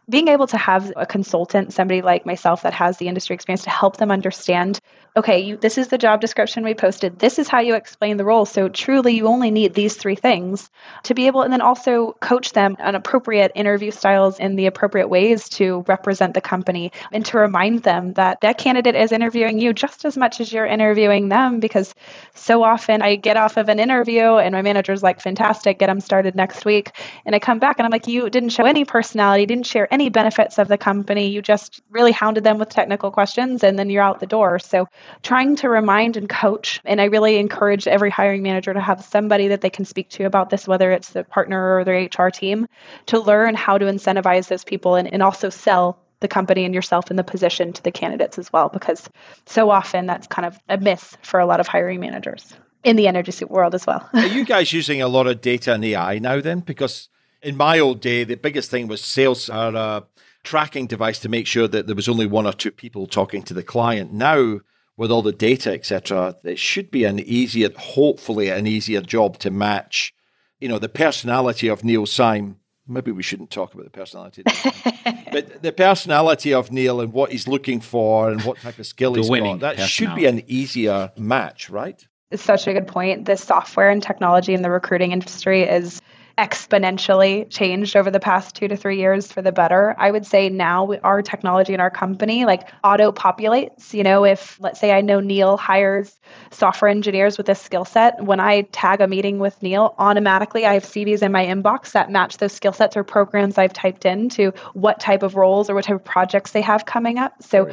[0.09, 3.69] being able to have a consultant, somebody like myself that has the industry experience to
[3.69, 4.79] help them understand
[5.17, 7.17] okay, you, this is the job description we posted.
[7.17, 8.45] This is how you explain the role.
[8.45, 10.69] So truly, you only need these three things
[11.03, 15.07] to be able, and then also coach them on appropriate interview styles in the appropriate
[15.07, 19.73] ways to represent the company and to remind them that that candidate is interviewing you
[19.73, 21.59] just as much as you're interviewing them.
[21.59, 21.95] Because
[22.35, 25.99] so often I get off of an interview and my manager's like, fantastic, get them
[25.99, 26.91] started next week.
[27.25, 30.09] And I come back and I'm like, you didn't show any personality, didn't share any
[30.09, 31.27] benefits of the company.
[31.27, 34.59] You just really hounded them with technical questions and then you're out the door.
[34.59, 34.87] So
[35.23, 36.81] trying to remind and coach.
[36.85, 40.25] And I really encourage every hiring manager to have somebody that they can speak to
[40.25, 42.67] about this, whether it's the partner or their HR team,
[43.07, 47.11] to learn how to incentivize those people and, and also sell the company and yourself
[47.11, 49.09] in the position to the candidates as well, because
[49.45, 53.07] so often that's kind of a miss for a lot of hiring managers in the
[53.07, 54.07] energy suit world as well.
[54.13, 56.61] Are you guys using a lot of data and AI now then?
[56.61, 57.09] Because
[57.43, 60.03] in my old day, the biggest thing was sales are a
[60.43, 63.53] tracking device to make sure that there was only one or two people talking to
[63.53, 64.13] the client.
[64.13, 64.61] Now
[64.97, 69.51] with all the data, etc., it should be an easier, hopefully, an easier job to
[69.51, 70.13] match.
[70.59, 72.57] You know, the personality of Neil Syme.
[72.89, 74.43] Maybe we shouldn't talk about the personality,
[75.31, 79.13] but the personality of Neil and what he's looking for and what type of skill
[79.13, 79.59] he's got.
[79.59, 82.01] That should be an easier match, right?
[82.31, 83.25] It's such a good point.
[83.25, 86.01] The software and technology in the recruiting industry is
[86.37, 89.95] exponentially changed over the past two to three years for the better.
[89.97, 93.93] I would say now our technology in our company like auto populates.
[93.93, 96.19] You know, if let's say I know Neil hires
[96.51, 100.73] software engineers with a skill set, when I tag a meeting with Neil, automatically I
[100.73, 104.29] have CVs in my inbox that match those skill sets or programs I've typed in
[104.29, 107.41] to what type of roles or what type of projects they have coming up.
[107.41, 107.71] So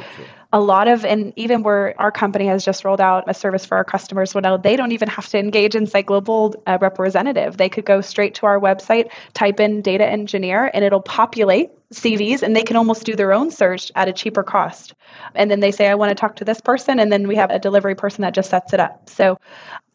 [0.53, 3.77] a lot of, and even where our company has just rolled out a service for
[3.77, 7.57] our customers, well, now they don't even have to engage Insight Global uh, representative.
[7.57, 12.41] They could go straight to our website, type in data engineer, and it'll populate CVs
[12.41, 14.93] and they can almost do their own search at a cheaper cost.
[15.35, 16.99] And then they say, I want to talk to this person.
[16.99, 19.09] And then we have a delivery person that just sets it up.
[19.09, 19.37] So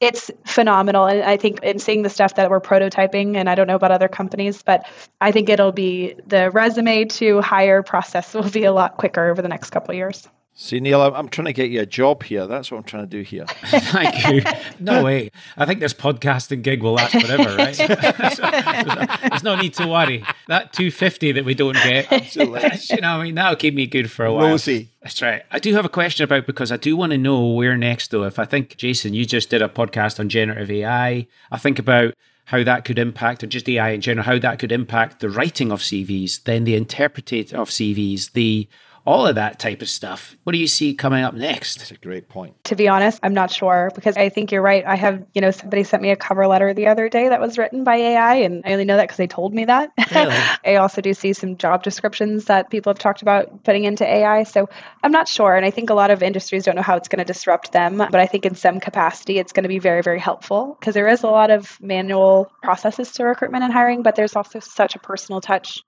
[0.01, 1.07] it's phenomenal.
[1.07, 3.91] And I think in seeing the stuff that we're prototyping, and I don't know about
[3.91, 4.87] other companies, but
[5.21, 9.43] I think it'll be the resume to hire process will be a lot quicker over
[9.43, 10.29] the next couple years.
[10.55, 12.47] See, Neil, I'm trying to get you a job here.
[12.47, 13.47] That's what I'm trying to do here.
[13.65, 14.43] Thank you.
[14.81, 15.31] No way.
[15.59, 17.77] I think this podcasting gig will last forever, right?
[17.77, 20.25] there's no need to worry.
[20.49, 22.71] That 250 that we don't get, Absolutely.
[22.89, 24.49] you know, I mean, that'll keep me good for a while.
[24.49, 24.89] Rosie.
[25.03, 25.43] That's right.
[25.51, 28.25] I do have a question about because I do want to know where next, though.
[28.25, 32.15] If I think, Jason, you just did a podcast on generative AI, I think about
[32.47, 35.71] how that could impact, or just AI in general, how that could impact the writing
[35.71, 38.67] of CVs, then the interpretation of CVs, the
[39.07, 40.37] all of that type of stuff.
[40.45, 41.79] What do you see coming up next?
[41.79, 42.63] That's a great point.
[42.65, 44.85] To be honest, I'm not sure because I think you're right.
[44.85, 47.59] I have, you know, somebody sent me a cover letter the other day that was
[47.59, 49.91] written by AI, and I only know that because they told me that.
[50.15, 50.37] Really?
[50.65, 54.45] I also do see some job descriptions that people have talked about putting into AI.
[54.45, 54.69] So
[55.03, 55.57] I'm not sure.
[55.57, 57.99] And I think a lot of industries don't know how it's going to disrupt them.
[57.99, 61.09] But I think in some capacity, it's going to be very, very helpful because there
[61.09, 64.99] is a lot of manual processes to recruitment and hiring, but there's also such a
[64.99, 65.83] personal touch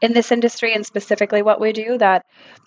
[0.00, 2.24] in this industry and specifically what we do that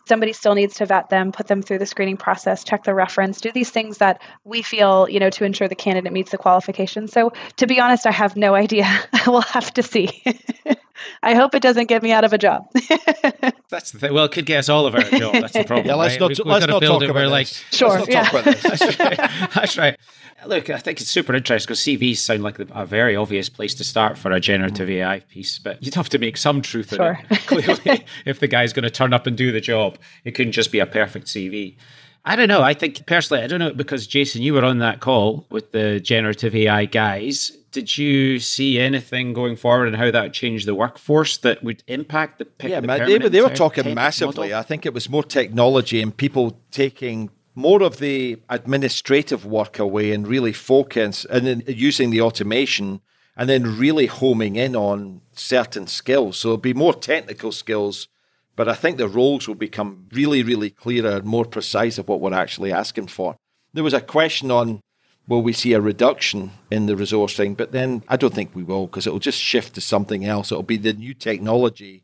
[0.07, 3.41] somebody still needs to vet them put them through the screening process check the reference
[3.41, 7.11] do these things that we feel you know to ensure the candidate meets the qualifications.
[7.11, 8.87] So to be honest i have no idea.
[9.25, 10.23] We'll have to see
[11.23, 12.67] I hope it doesn't get me out of a job.
[13.69, 14.13] that's the thing.
[14.13, 15.33] Well, it could get us all of our job.
[15.33, 15.87] That's the problem.
[15.87, 16.19] yeah, let's right?
[16.19, 18.29] not, we, let's not talk about like, Sure, yeah.
[18.29, 19.17] that's, right.
[19.53, 19.97] that's right.
[20.45, 23.83] Look, I think it's super interesting because CVs sound like a very obvious place to
[23.83, 24.97] start for a generative mm.
[24.97, 27.19] AI piece, but you'd have to make some truth sure.
[27.19, 27.47] in it.
[27.47, 30.71] Clearly, if the guy's going to turn up and do the job, it couldn't just
[30.71, 31.75] be a perfect CV.
[32.23, 32.61] I don't know.
[32.61, 35.99] I think personally, I don't know because Jason, you were on that call with the
[36.01, 37.57] generative AI guys.
[37.77, 42.39] Did you see anything going forward and how that changed the workforce that would impact
[42.39, 42.47] the?
[42.67, 44.47] Yeah, the they, were, they were talking massively.
[44.47, 44.59] Model?
[44.61, 50.11] I think it was more technology and people taking more of the administrative work away
[50.11, 53.01] and really focus and then using the automation
[53.35, 56.39] and then really homing in on certain skills.
[56.39, 58.07] So it'll be more technical skills,
[58.55, 62.21] but I think the roles will become really, really clearer and more precise of what
[62.21, 63.35] we're actually asking for.
[63.71, 64.81] There was a question on
[65.27, 68.87] will we see a reduction in the resourcing, but then I don't think we will
[68.87, 70.51] because it'll just shift to something else.
[70.51, 72.03] It'll be the new technology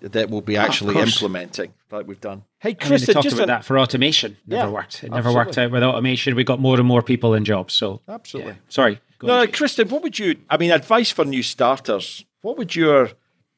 [0.00, 2.44] that we'll be ah, actually oh, implementing like we've done.
[2.60, 4.36] Hey, Chris, I mean, talked about that for automation.
[4.46, 5.02] Never yeah, worked.
[5.02, 5.36] It never absolutely.
[5.36, 6.36] worked out with automation.
[6.36, 7.74] We got more and more people in jobs.
[7.74, 8.52] So absolutely.
[8.52, 8.58] Yeah.
[8.68, 9.00] Sorry.
[9.18, 10.36] Go no, on, Kristen, what would you?
[10.48, 12.24] I mean, advice for new starters.
[12.42, 13.10] What would your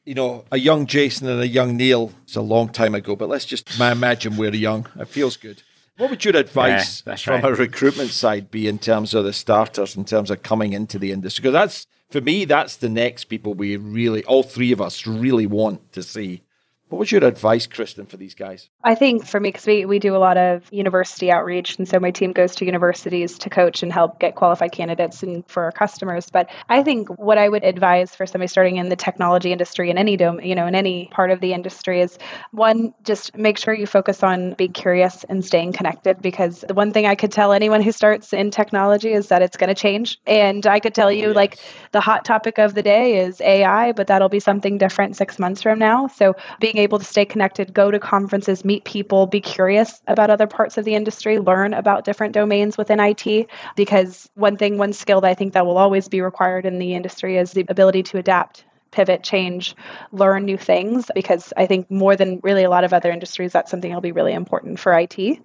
[0.05, 2.13] you know, a young Jason and a young Neil.
[2.25, 4.87] It's a long time ago, but let's just imagine we're young.
[4.99, 5.63] It feels good.
[6.01, 7.53] What would your advice yeah, from right.
[7.53, 11.13] a recruitment side be in terms of the starters, in terms of coming into the
[11.13, 11.43] industry?
[11.43, 15.45] Because that's, for me, that's the next people we really, all three of us really
[15.45, 16.41] want to see
[16.91, 18.69] what was your advice, Kristen, for these guys?
[18.83, 21.79] I think for me, because we, we do a lot of university outreach.
[21.79, 25.47] And so my team goes to universities to coach and help get qualified candidates and
[25.49, 26.31] for our customers.
[26.31, 29.99] But I think what I would advise for somebody starting in the technology industry in
[29.99, 32.19] any dome, you know, in any part of the industry is
[32.51, 36.21] one, just make sure you focus on being curious and staying connected.
[36.21, 39.57] Because the one thing I could tell anyone who starts in technology is that it's
[39.57, 40.19] going to change.
[40.27, 41.37] And I could tell you, yes.
[41.37, 41.59] like,
[41.93, 45.63] the hot topic of the day is AI, but that'll be something different six months
[45.63, 46.09] from now.
[46.09, 50.47] So being able to stay connected, go to conferences, meet people, be curious about other
[50.47, 53.49] parts of the industry, learn about different domains within IT.
[53.77, 56.95] Because one thing, one skill that I think that will always be required in the
[56.95, 59.75] industry is the ability to adapt pivot, change,
[60.13, 63.71] learn new things because I think more than really a lot of other industries, that's
[63.71, 65.39] something that'll be really important for IT.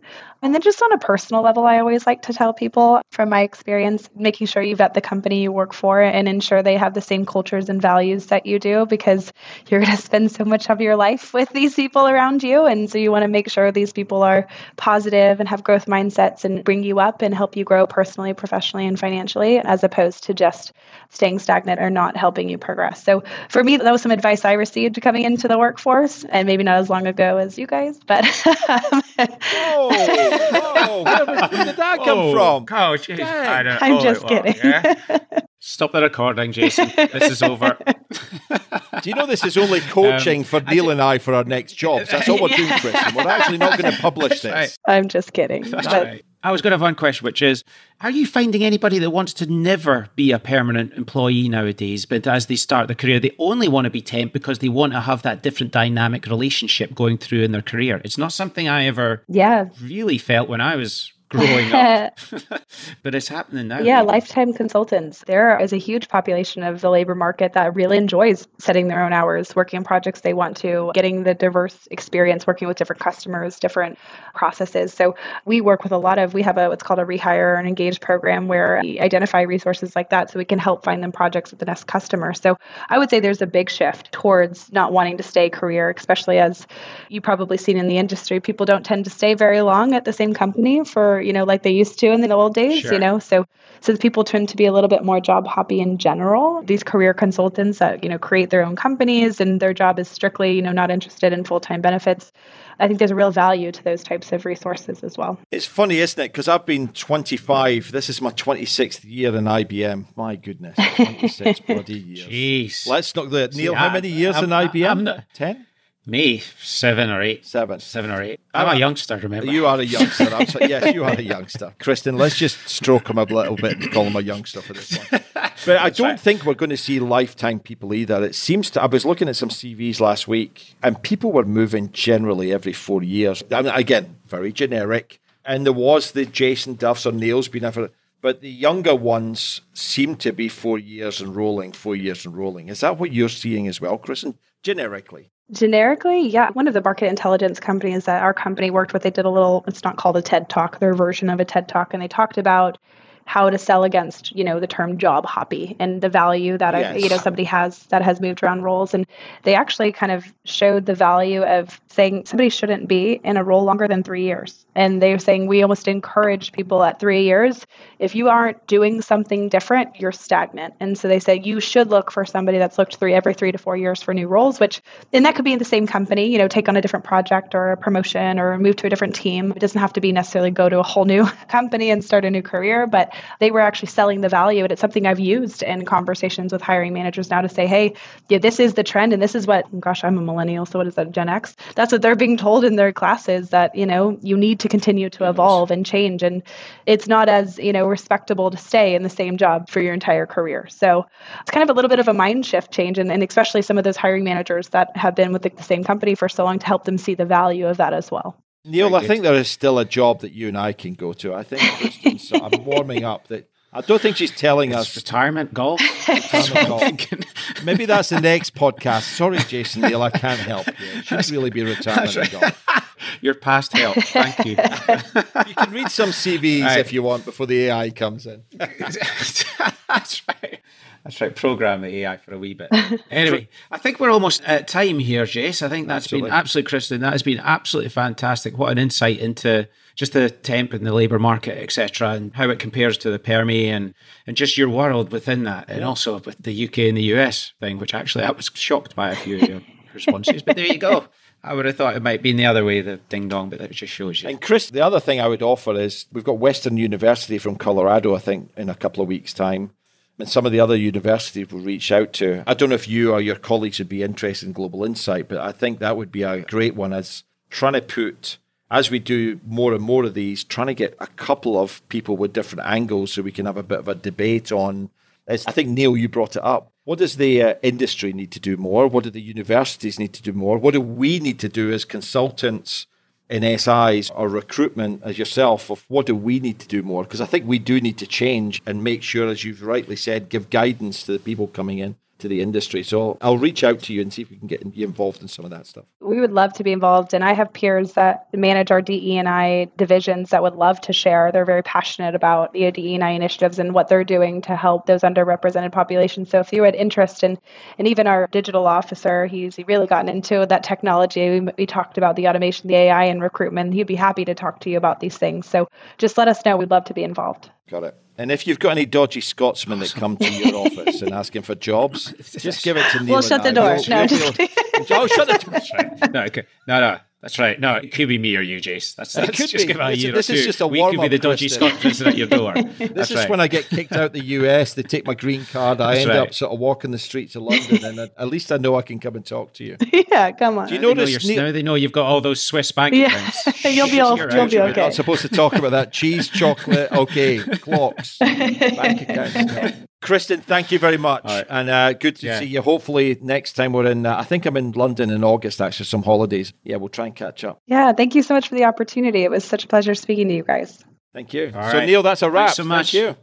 [0.45, 3.41] And then just on a personal level, I always like to tell people from my
[3.41, 7.01] experience, making sure you vet the company you work for and ensure they have the
[7.01, 9.33] same cultures and values that you do because
[9.69, 12.63] you're going to spend so much of your life with these people around you.
[12.63, 16.45] And so you want to make sure these people are positive and have growth mindsets
[16.45, 20.35] and bring you up and help you grow personally, professionally, and financially, as opposed to
[20.35, 20.73] just
[21.09, 23.03] staying stagnant or not helping you progress.
[23.03, 26.63] So for me, that was some advice I received coming into the workforce, and maybe
[26.63, 28.23] not as long ago as you guys, but.
[28.45, 32.65] oh, oh, where, where did that come oh, from?
[32.65, 34.55] Coach, I am just well, kidding.
[34.63, 35.19] Yeah.
[35.59, 36.91] Stop the recording, Jason.
[36.95, 37.75] This is over.
[39.01, 41.73] Do you know this is only coaching um, for Neil and I for our next
[41.73, 42.11] jobs?
[42.11, 42.95] That's all we're doing, Chris.
[43.15, 44.45] We're actually not going to publish this.
[44.53, 44.77] Right.
[44.87, 45.63] I'm just kidding.
[45.63, 46.25] That's but, right.
[46.45, 47.63] I was going to have one question, which is
[48.01, 52.45] Are you finding anybody that wants to never be a permanent employee nowadays, but as
[52.45, 55.23] they start their career, they only want to be temp because they want to have
[55.23, 57.99] that different dynamic relationship going through in their career?
[58.05, 59.69] It's not something I ever yeah.
[59.81, 62.17] really felt when I was growing up.
[63.03, 63.79] but it's happening now.
[63.79, 65.23] Yeah, lifetime consultants.
[65.27, 69.13] There is a huge population of the labor market that really enjoys setting their own
[69.13, 73.59] hours, working on projects they want to, getting the diverse experience, working with different customers,
[73.59, 73.97] different
[74.33, 74.93] processes.
[74.93, 77.67] So we work with a lot of, we have a what's called a rehire and
[77.67, 81.51] engage program where we identify resources like that so we can help find them projects
[81.51, 82.33] with the next customer.
[82.33, 82.57] So
[82.89, 86.67] I would say there's a big shift towards not wanting to stay career, especially as
[87.09, 88.39] you probably seen in the industry.
[88.39, 91.63] People don't tend to stay very long at the same company for you know, like
[91.63, 92.93] they used to in the old days, sure.
[92.93, 93.19] you know.
[93.19, 93.45] So
[93.81, 97.13] since people tend to be a little bit more job hoppy in general, these career
[97.13, 100.71] consultants that, you know, create their own companies and their job is strictly, you know,
[100.71, 102.31] not interested in full-time benefits.
[102.79, 105.39] I think there's a real value to those types of resources as well.
[105.51, 106.31] It's funny, isn't it?
[106.31, 107.91] Because I've been 25.
[107.91, 110.07] This is my 26th year in IBM.
[110.15, 112.27] My goodness, 26 bloody years.
[112.27, 112.87] Jeez.
[112.87, 113.75] Let's not the Neil.
[113.75, 115.23] how many years I'm, in IBM?
[115.33, 115.65] Ten.
[116.07, 117.45] Me, seven or eight.
[117.45, 117.79] Seven.
[117.79, 118.39] Seven or eight.
[118.53, 119.51] I'm a uh, youngster, remember?
[119.51, 120.45] You are a youngster.
[120.45, 121.73] So, yes, you are a youngster.
[121.79, 124.97] Kristen, let's just stroke him a little bit and call him a youngster for this
[124.97, 125.21] one.
[125.65, 126.19] But I don't right.
[126.19, 128.23] think we're going to see lifetime people either.
[128.23, 131.91] It seems to, I was looking at some CVs last week and people were moving
[131.91, 133.43] generally every four years.
[133.49, 135.19] I mean, again, very generic.
[135.43, 137.89] And there was the Jason Duffs or Neil's been ever,
[138.21, 142.67] but the younger ones seem to be four years and rolling, four years and rolling.
[142.69, 144.37] Is that what you're seeing as well, Kristen?
[144.61, 145.31] Generically.
[145.51, 146.49] Generically, yeah.
[146.51, 149.63] One of the market intelligence companies that our company worked with, they did a little,
[149.67, 152.39] it's not called a TED Talk, their version of a TED Talk, and they talked
[152.39, 152.79] about
[153.25, 156.95] how to sell against you know the term job hoppy and the value that yes.
[156.95, 158.93] a, you know somebody has that has moved around roles.
[158.93, 159.05] And
[159.43, 163.63] they actually kind of showed the value of saying somebody shouldn't be in a role
[163.63, 164.65] longer than three years.
[164.75, 167.65] And they were saying we almost encourage people at three years
[167.99, 170.75] if you aren't doing something different you're stagnant.
[170.79, 173.57] And so they say you should look for somebody that's looked three every three to
[173.57, 174.81] four years for new roles which
[175.13, 177.55] and that could be in the same company you know take on a different project
[177.55, 179.51] or a promotion or move to a different team.
[179.51, 182.29] It doesn't have to be necessarily go to a whole new company and start a
[182.29, 184.63] new career but they were actually selling the value.
[184.63, 187.93] And it's something I've used in conversations with hiring managers now to say, hey,
[188.29, 189.13] yeah, this is the trend.
[189.13, 190.65] And this is what, gosh, I'm a millennial.
[190.65, 191.55] So what is that, Gen X?
[191.75, 195.09] That's what they're being told in their classes that, you know, you need to continue
[195.11, 196.23] to evolve and change.
[196.23, 196.43] And
[196.85, 200.25] it's not as, you know, respectable to stay in the same job for your entire
[200.25, 200.67] career.
[200.69, 201.05] So
[201.41, 202.97] it's kind of a little bit of a mind shift change.
[202.97, 205.83] And, and especially some of those hiring managers that have been with the, the same
[205.83, 208.37] company for so long to help them see the value of that as well.
[208.65, 211.33] Neil, I think there is still a job that you and I can go to.
[211.33, 211.61] I think,
[212.01, 214.95] Kristen, I'm warming up that I don't think she's telling It's us.
[214.95, 215.81] retirement golf.
[216.07, 217.63] Retirement golf.
[217.63, 219.01] Maybe that's the next podcast.
[219.03, 220.73] Sorry, Jason Neil, I can't help you.
[220.79, 222.31] It should really be retirement right.
[222.31, 222.65] golf.
[223.21, 223.97] Your past help.
[223.97, 224.51] Thank you.
[224.51, 226.79] You can read some CVs Right.
[226.79, 228.43] if you want before the AI comes in.
[228.57, 230.59] That's right.
[231.05, 231.35] That's right.
[231.35, 232.69] Program the AI for a wee bit.
[233.11, 235.61] Anyway, I think we're almost at time here, Jace.
[235.61, 236.29] I think that's Absolutely.
[236.31, 237.01] been absolutely, Kristen.
[237.01, 238.57] That has been absolutely fantastic.
[238.57, 242.57] What an insight into just the temp and the labour market, etc., and how it
[242.57, 243.93] compares to the Permi and
[244.25, 247.77] and just your world within that, and also with the UK and the US thing,
[247.77, 249.61] which actually I was shocked by a few of your
[249.93, 250.41] responses.
[250.41, 251.05] But there you go.
[251.43, 253.59] I would have thought it might be in the other way, the ding dong, but
[253.59, 254.29] that just shows you.
[254.29, 258.15] And Chris, the other thing I would offer is we've got Western University from Colorado,
[258.15, 259.69] I think, in a couple of weeks' time.
[260.17, 262.43] And some of the other universities will reach out to.
[262.47, 265.39] I don't know if you or your colleagues would be interested in Global Insight, but
[265.39, 268.37] I think that would be a great one as trying to put,
[268.71, 272.15] as we do more and more of these, trying to get a couple of people
[272.15, 274.89] with different angles so we can have a bit of a debate on.
[275.27, 276.71] As I think, Neil, you brought it up.
[276.85, 278.87] What does the uh, industry need to do more?
[278.87, 280.57] What do the universities need to do more?
[280.57, 282.85] What do we need to do as consultants?
[283.29, 287.03] In SIs or recruitment as yourself of what do we need to do more?
[287.03, 290.29] Because I think we do need to change and make sure, as you've rightly said,
[290.29, 292.81] give guidance to the people coming in to the industry.
[292.83, 295.27] So I'll reach out to you and see if we can get you involved in
[295.27, 295.85] some of that stuff.
[295.99, 299.27] We would love to be involved, and I have peers that manage our DE and
[299.27, 301.31] I divisions that would love to share.
[301.31, 304.85] They're very passionate about the DE and I initiatives and what they're doing to help
[304.85, 306.29] those underrepresented populations.
[306.29, 307.37] So if you had interest in,
[307.77, 311.39] and even our digital officer, he's really gotten into that technology.
[311.39, 313.73] We, we talked about the automation, the AI, and recruitment.
[313.73, 315.47] He'd be happy to talk to you about these things.
[315.47, 316.55] So just let us know.
[316.55, 317.49] We'd love to be involved.
[317.69, 317.97] Got it.
[318.17, 321.53] And if you've got any dodgy Scotsmen that come to your office and asking for
[321.55, 323.15] jobs, just give it to Neil.
[323.15, 323.51] We'll shut the I.
[323.51, 323.75] door.
[323.75, 326.09] We'll- No, we'll- just Oh, shut the door.
[326.11, 326.43] No, okay.
[326.67, 326.97] no, no.
[327.25, 327.59] That's right.
[327.59, 328.93] No, it could be me or you, Jace.
[328.93, 329.73] That's, It that's could just be.
[329.73, 331.17] give it a This is- year this or is just a we could be the
[331.17, 331.69] dodgy Kristen.
[331.69, 332.53] Scot visiting at your door.
[332.77, 333.29] This That's is right.
[333.31, 334.75] when I get kicked out the US.
[334.75, 335.81] They take my green card.
[335.81, 338.51] I That's end up sort of walking the streets of London, and at at least
[338.51, 339.75] I know I can come and talk to you.
[340.11, 340.67] yeah, come on.
[340.67, 343.07] Do you They know notice now they know you've got all those Swiss bank Yeah,
[343.07, 343.63] accounts.
[343.65, 344.49] you'll be all, You're you'll out.
[344.51, 344.81] be We're We're okay.
[344.81, 345.91] not supposed to talk about that.
[345.91, 349.33] Cheese, chocolate, okay, clocks, bank accounts.
[349.35, 349.71] No.
[350.05, 351.45] Kristen, thank you very much, All right.
[351.49, 352.39] and uh, good to Yeah.
[352.39, 352.61] see you.
[352.61, 355.61] Hopefully, next time we're in, uh, I think I'm in London in August.
[355.61, 356.53] Actually, some holidays.
[356.63, 357.59] Yeah, we'll try and catch up.
[357.67, 359.23] Yeah, thank you so much for the opportunity.
[359.23, 360.83] It was such a pleasure speaking to you guys.
[361.13, 361.51] Thank you.
[361.55, 361.85] All so, right.
[361.85, 362.47] Neil, that's a wrap.
[362.47, 362.91] Thanks so much.
[362.91, 363.15] Thank you.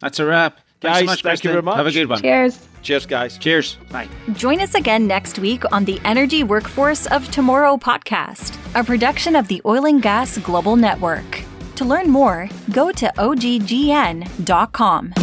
[0.00, 0.58] That's a wrap.
[0.80, 1.76] Thanks Guys, so much, thank you very much.
[1.76, 2.20] Have a good one.
[2.20, 2.68] Cheers.
[2.82, 3.38] Cheers, guys.
[3.38, 3.76] Cheers.
[3.92, 4.08] Bye.
[4.32, 9.46] Join us again next week on the Energy Workforce of Tomorrow podcast, a production of
[9.46, 11.44] the Oil and Gas Global Network.
[11.76, 15.14] To learn more, go to oggn.com.